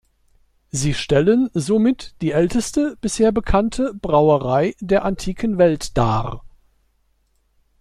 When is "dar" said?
5.95-6.43